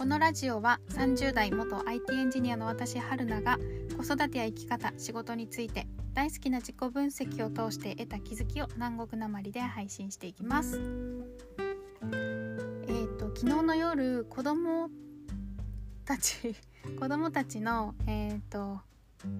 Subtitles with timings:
[0.00, 3.58] このラジオは30代元 IT エンジニアの私春菜が
[3.98, 10.80] 子育てや生き方仕事について大好きな自己分析を通して得た気づきを南国なまりで配信していきます。
[10.80, 14.88] えっ、ー、と昨日の夜子供
[16.06, 16.56] たち
[16.98, 18.80] 子供たちのえっ、ー、と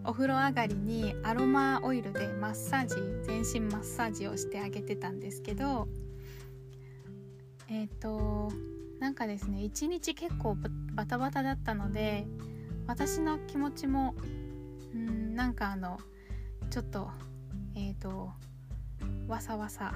[0.04, 5.88] お風呂上がりにアロマオイルでマッサージ全身マッサージをしてあげてたんですけど
[7.66, 8.52] えっ、ー、と
[9.00, 10.56] なんかですね一日結構
[10.94, 12.26] バタバタだったので
[12.86, 14.14] 私の気持ちも
[14.94, 15.98] うんなんかあの
[16.70, 17.10] ちょっと
[17.74, 18.30] えっ、ー、と
[19.26, 19.92] わさわさ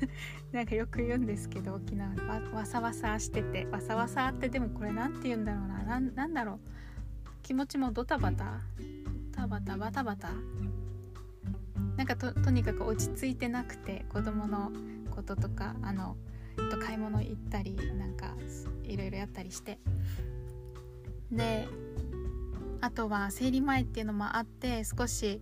[0.52, 6.60] なんかよく言うんですけど沖縄わわさわさしててわさわさってでもこれ何て言うんだろうななんだろう
[7.42, 8.60] 気持ちもドタバタ
[9.32, 10.30] タバタバタバタ。
[11.96, 14.70] なんかととにかく落ち着いてなくて子供の
[15.10, 16.16] こととかあの
[16.56, 18.34] と買い物行ったりなんか
[18.84, 19.78] いろいろやったりして。
[21.30, 21.66] で
[22.80, 25.40] あとは生理前っていうのもあって少し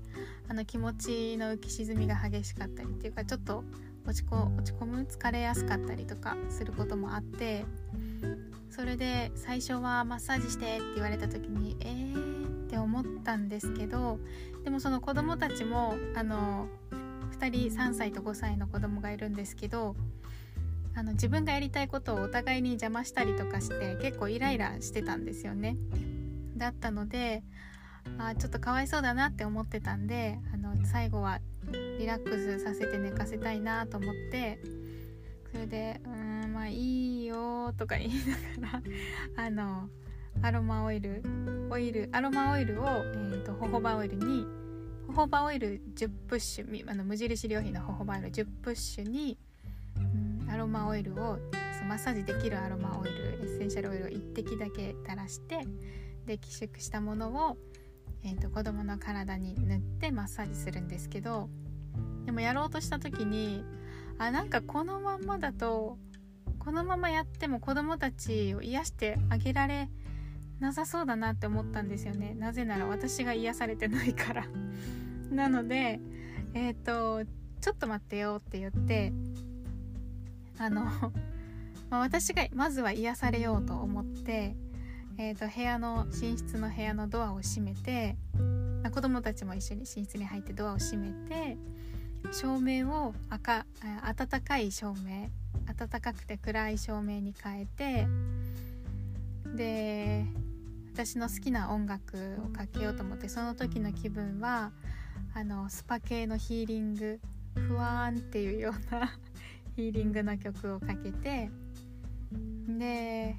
[0.49, 3.65] あの気持ちの浮き沈みが激しかったりっていうかちょっと
[4.07, 7.65] 落ちこ落ち込む疲れやすかったりとかすることもあって
[8.71, 14.19] それで最初はマッサージしてって言われた時にえーって思ったんですけど
[14.65, 16.69] でもその子供たちもあの
[17.39, 19.97] 2人3歳と5歳の子供がいるんですけど
[20.97, 25.77] あの自分がやりたいことをお互いに邪魔したりとかして結構イライラしてたんですよね。
[26.57, 27.43] だったので
[28.19, 31.41] あちょっとかわいそうだなって思ってたんであの最後は
[31.99, 34.61] リラックスさせて寝かせたいなと思って
[35.53, 36.09] それで「う
[36.47, 38.13] んまあいいよ」とか言い
[38.61, 38.83] ながら
[39.47, 39.89] あの
[40.43, 41.23] アロマオイル
[41.71, 44.47] オイルアロマオイルを、えーと、ホホバオイルに
[45.07, 49.39] ホホバオイル10プッシュあの無印良品のホホバオイル10プッシュに、
[50.65, 51.39] ロマオイルを
[51.79, 55.61] そマッサージできるアロマオイルエッセンシャルオイルを1滴だけ垂らして
[56.25, 57.59] で希釈したものを、
[58.25, 61.51] えーと、子供の体に塗ってマッサージするんですけど
[62.25, 63.63] でもやろうとした時に
[64.19, 65.99] あなんかこのまんまだと
[66.59, 69.91] このままやっても子供たちを癒してあげられ
[70.61, 72.35] なさそうだなって思ったんですよね。
[72.39, 74.47] なぜなら私が癒されてないから。
[75.31, 76.01] なので
[76.55, 79.13] えっ、ー、とちょっと待ってよって言って
[80.59, 80.85] あの、
[81.91, 84.57] まあ、私がまずは癒されようと思って、
[85.17, 88.17] えーと、部屋の寝室の部屋のドアを閉めて、
[88.83, 91.57] まあ、子供たちも一緒に寝室に入ってドアを閉めて
[92.33, 93.65] 照明を赤
[94.17, 95.29] 暖かい照明
[95.67, 98.09] 暖かくて暗い照明に変えて
[99.55, 100.25] で
[100.93, 104.73] 私の好きな音楽をかけようと思ってその時の気分は
[105.35, 107.21] あのスパ系のヒーリング
[107.55, 109.17] 不安っていうような
[109.77, 111.51] ヒーリングの曲をかけて
[112.69, 113.37] で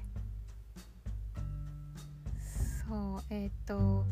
[2.88, 4.04] そうえっ、ー、と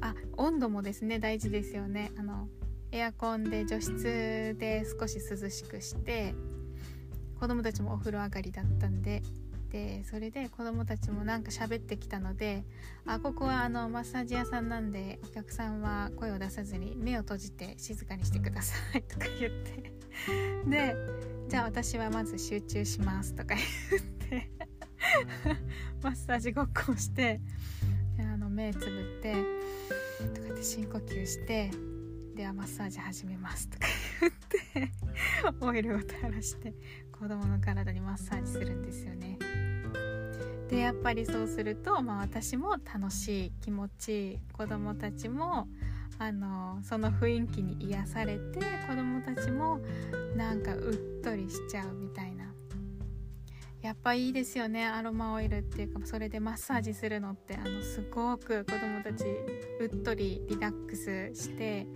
[0.00, 2.12] あ温度もですね大事ですよね。
[2.18, 2.48] あの
[2.90, 6.34] エアコンで除湿で少し涼しくして
[7.40, 9.22] 子供たちもお風呂上がりだったんで
[9.72, 12.64] てそれで子供たちもなんか喋ってきたので
[13.06, 19.90] 「あここはあのマッサージ屋さんなんでお客さんは声を出さずに目を閉じて静かにしてください」とか言って。
[20.68, 20.94] で
[21.52, 23.54] 「じゃあ私はまず集中します」とか
[23.90, 24.50] 言って
[26.02, 27.42] マッサージごっこをして
[28.18, 29.34] あの目つぶって
[30.34, 31.70] とかって深呼吸して
[32.34, 33.86] ではマッサージ始めますとか
[34.22, 34.92] 言って
[35.60, 36.72] オイルを垂らして
[37.12, 39.38] 子供の体にマッサージするんですよね。
[40.70, 45.68] でやっぱりそうすると、まあ、私も楽しい気持ちいい子供たちも
[46.22, 49.80] あのその雰囲気に癒されて子供たちも
[50.36, 52.44] なんかうっとりしちゃうみたいな。
[53.80, 57.56] やっぱいいですよねアロマオイルっていうかそれでマッサージするのって。
[57.56, 59.24] あのすごく子供たち
[59.80, 61.88] うっとりリラックスして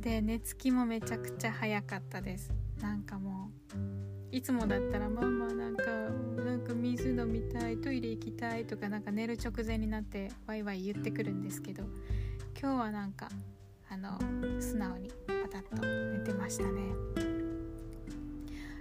[0.00, 2.52] で寝つきもめちゃくちゃ早かったです。
[2.82, 3.52] なんかも
[4.32, 5.84] ういつもだったらママなんか
[6.42, 11.84] なんか水飲みたいトイレ行きたいとかなんか寝る直前になってワイワイ言ってくるんですけど
[12.60, 13.28] 今日はなんか
[13.92, 14.16] あの
[14.60, 16.80] 素直にパタッと寝てましたね。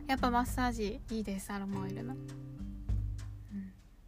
[0.07, 2.15] やっぱマッサージいいですアロマオイルの。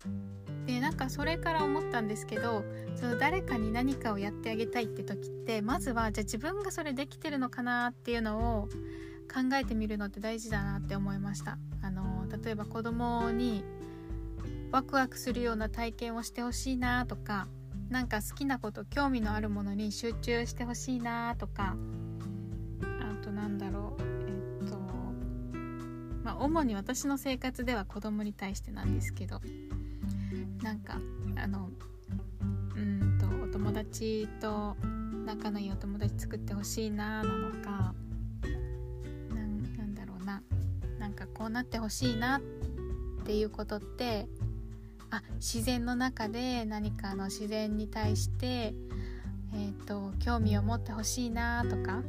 [0.05, 0.65] うん。
[0.67, 2.63] でなんかそれから思ったんですけど
[2.95, 8.69] その誰かに何かをやってあげたいって時ってまずはじゃあ自分がそれできてるのかなっていうのを
[9.33, 11.57] 考えてみるのって大事だなって思いました。
[11.81, 13.63] あの例えば子供に
[14.71, 17.47] ワクワクするような体験をしてほしいなとか
[17.91, 21.75] 何か好きなこと興味のあるものに集中してほしいなとか
[23.01, 24.01] あとなんだろう
[24.61, 24.77] えっと
[26.23, 29.41] まあ主に私の生活では子供に対してなんですけど
[30.63, 30.99] なんか
[31.35, 31.69] あの
[32.75, 34.77] うんとお友達と
[35.25, 37.93] 仲のいいお友達作ってほしいななのか
[39.29, 39.35] な
[39.77, 40.41] なんだろうな。
[40.97, 42.41] なんかこうなってほしいなっ
[43.25, 44.27] ていうことって
[45.11, 48.73] あ自然の中で何かの自然に対して
[49.53, 52.01] えーと、興味を持ってほしいなとか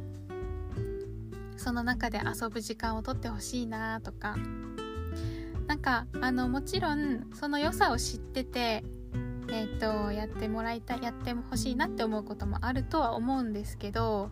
[1.57, 4.37] その中で遊ぶ時間をとってほしいなとか
[5.67, 8.83] なんかあのもちろんその良さを知ってて、
[9.49, 14.29] えーと、やってもらいたいやってほしいなって思うこともあるとは思うんですけど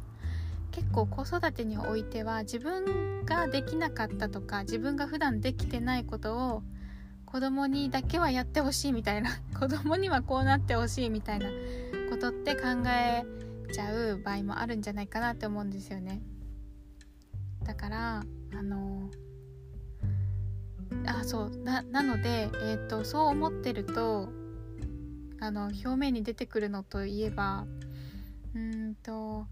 [0.71, 6.63] 結構子育てにおいては自分ができなかったとか自分が普段できてないことを
[7.31, 11.48] 子供にだけはやってほしいみたいな 子供にはこうなってほしいみたいな
[12.10, 13.24] ことって考え
[13.72, 16.22] ちゃう場合もあるんじゃないかなって思うんですよね。
[17.63, 18.24] だから
[18.54, 19.10] あの
[21.06, 24.28] あそうななので、えーと、そう思ってると
[25.39, 27.66] あの表面に出てくるのといえば
[28.54, 29.48] うんと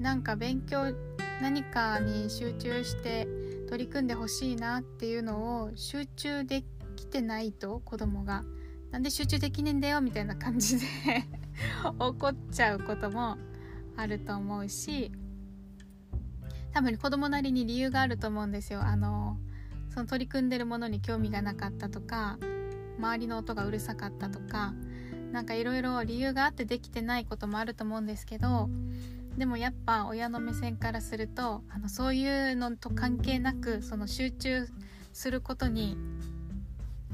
[0.00, 0.92] なんか勉強
[1.40, 3.28] 何かに集中して
[3.68, 8.44] 取り組んでほしいなっていうのを集中できてないと子供が。
[8.90, 10.86] なんで集中できねえんだよみたいな感じで
[11.98, 13.38] 怒っちゃうことも
[13.96, 15.12] あると思うし
[16.72, 18.82] 多分子供なりに理由があると思うんですよ。
[18.82, 19.38] あの
[19.90, 22.38] その取り組んでるものに興味がなかったとか
[22.98, 24.72] 周りの音がうるさかったとか
[25.32, 28.68] 何かいろいろ理由があってできてないこともあると思うんですけど
[29.36, 34.68] でもやっぱ親の目線からするとあのそういうのと関係なくその集中
[35.12, 35.96] することに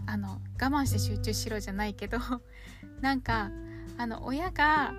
[0.07, 2.19] あの我慢して集中しろじゃないけど
[3.01, 3.51] なんか
[3.99, 4.95] あの親が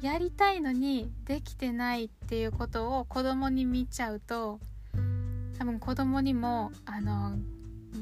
[0.00, 4.60] やりたいのにできてないっていうことを子供に見ちゃうと
[5.58, 7.38] 多分子供にもあの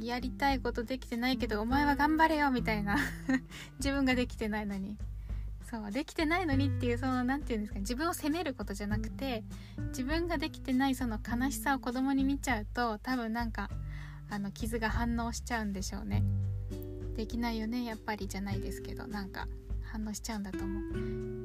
[0.02, 2.96] やりたいことできてないけどお前は頑張れよみたいな
[3.78, 4.96] 自分ができてないのに。
[5.70, 9.44] そうできてないのにっていうその何て言うんですか自分を責めることじゃなくて
[9.90, 13.70] 自分ができてないその悲しさを子供に見ちゃうと多分なんか
[14.30, 16.22] あの傷が反応しちゃうんでしょうね。
[17.16, 19.06] できないよねやっぱりじゃないですけど。
[19.06, 19.48] なんか
[19.82, 20.80] 反応しちゃうんだと思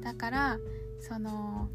[0.02, 0.58] だから
[1.00, 1.68] その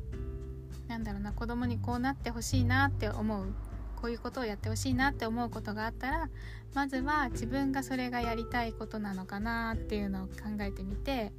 [0.88, 3.54] なんだろうな子供にこうなってほしいなって思う。
[4.02, 6.30] こういうことをやってほしいなって思うことがあったら
[6.74, 11.31] まずは自分がそれがやりたいことなのかなっていうのを考えてみて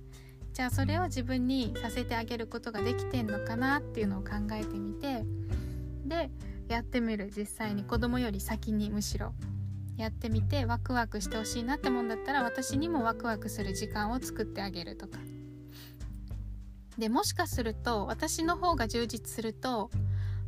[0.53, 5.25] じゃあそれを自分にさせてあげることができてんのかなっていうのを考えてみて
[6.05, 6.31] で
[6.69, 7.33] やってみる。
[7.37, 9.35] 実際に子供より先にむしろ。
[10.03, 15.19] やってみてワクワクしてほしいなってもんだったら私にもワクワクする時間を作ってあげるとか。
[16.99, 19.91] でもしかすると私の方が充実すると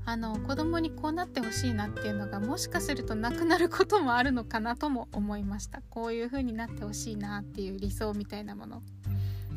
[0.04, 5.80] あの子供にこうなってほしいなっていうのがもしかするとなくなることもあるのかなとも思いました。
[5.88, 8.82] こういう風になってほしいなっていう理想みたいなもの。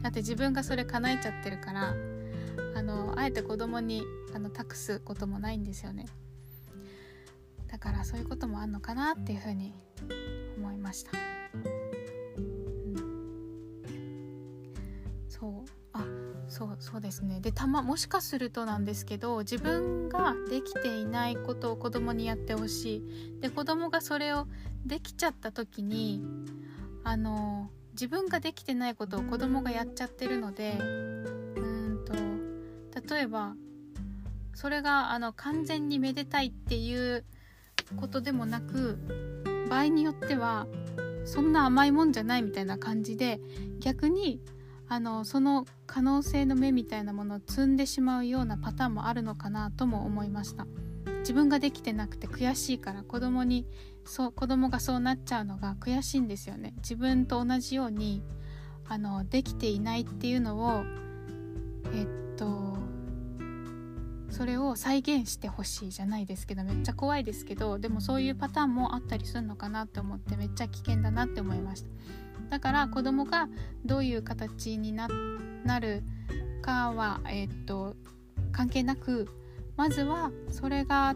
[0.01, 1.95] だって自分がそれ叶えちゃってるから
[2.75, 4.03] あのあえて子供に
[4.33, 6.05] あの託すこともないんですよね。
[7.67, 9.73] だからそういうこともあんのかなっていうふうに
[10.57, 11.11] 思いました、
[12.37, 13.83] うん、
[15.27, 15.71] そう。
[15.93, 16.05] あ
[16.47, 17.39] そうそうですね。
[17.41, 23.39] でたまもしかするとなんですけど自分ができていないことを子供にやってほしい。
[23.41, 24.47] で子供がそれを
[24.85, 26.23] できちゃった時に
[27.03, 33.55] あの自分ができてないことを子供がやっちゃってるのでうんと例えば
[34.53, 37.25] それがあの完全にめでたいっていう
[37.95, 38.97] ことでもなく
[39.67, 40.67] 場合によっては
[41.25, 43.39] そんな甘いもんじゃないみたいな感じで
[43.79, 44.41] 逆に
[44.89, 50.65] あのその可能性の目みたいなものを積んでしまうようなパターンもあるのかなとも思いました。
[51.19, 53.67] 自分ができてなくて悔しいから子供に
[54.05, 56.73] そう子供がそうなっちゃうのが悔しいんですよね。
[56.77, 58.23] 自分と同じように
[58.87, 60.85] あのできていないっていうのを
[64.37, 71.89] それを再現してほしいじゃないですけどめっちゃ怖いですけどでもそういうパターンもあったりするのかなって思ってめっちゃ危険だなって思いました。
[72.51, 73.49] だから子供が
[73.83, 75.07] どういう形にな
[75.79, 76.03] る
[76.61, 77.95] かは、えー、っと
[78.51, 79.27] 関係なく
[79.75, 81.15] まずはそれが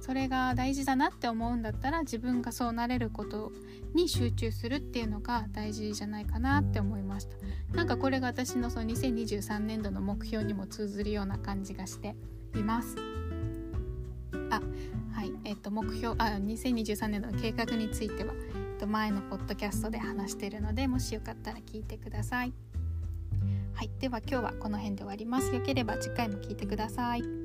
[0.00, 3.50] それが大事だなって思うんだったら自分がそうなれること
[3.92, 7.36] に集中するっていうのが大事じゃないかなって思いました。
[7.76, 12.14] なんかこれが私のその2023年度の目標にも通ずるような感じがして。
[12.58, 12.96] います。
[14.50, 14.60] あ
[15.14, 15.32] はい。
[15.44, 22.52] えっ、と目標あ2023年の計画については、えっと、前のポッドキャストで話しているのでもしよかったら聞いてください。
[23.74, 23.90] はい。
[23.98, 25.54] では今日はこの辺で終わります。
[25.54, 27.41] よければ次回も聞いてください。